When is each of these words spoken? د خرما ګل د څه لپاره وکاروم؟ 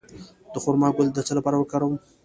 د 0.53 0.55
خرما 0.63 0.89
ګل 0.95 1.07
د 1.13 1.19
څه 1.27 1.33
لپاره 1.37 1.57
وکاروم؟ 1.59 1.95